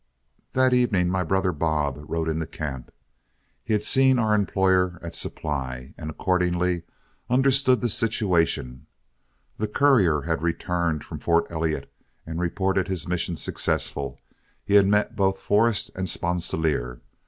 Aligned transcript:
That 0.53 0.73
evening 0.73 1.09
my 1.11 1.21
brother 1.21 1.51
Bob 1.51 2.03
rode 2.09 2.27
into 2.27 2.47
camp. 2.47 2.91
He 3.63 3.73
had 3.73 3.83
seen 3.83 4.17
our 4.17 4.33
employer 4.33 4.97
at 5.03 5.13
Supply, 5.13 5.93
and 5.95 6.09
accordingly 6.09 6.81
understood 7.29 7.81
the 7.81 7.87
situation. 7.87 8.87
The 9.57 9.67
courier 9.67 10.21
had 10.21 10.41
returned 10.41 11.03
from 11.03 11.19
Fort 11.19 11.45
Elliott 11.51 11.93
and 12.25 12.39
reported 12.41 12.87
his 12.87 13.07
mission 13.07 13.37
successful; 13.37 14.17
he 14.65 14.73
had 14.73 14.87
met 14.87 15.15
both 15.15 15.37
Forrest 15.37 15.91
and 15.93 16.09
Sponsilier. 16.09 16.99